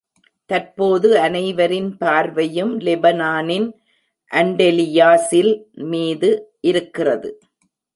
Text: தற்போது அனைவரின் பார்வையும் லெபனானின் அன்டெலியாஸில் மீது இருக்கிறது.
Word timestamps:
தற்போது 0.49 1.09
அனைவரின் 1.17 1.91
பார்வையும் 1.97 2.73
லெபனானின் 2.79 3.67
அன்டெலியாஸில் 4.31 5.53
மீது 5.91 6.31
இருக்கிறது. 6.61 7.29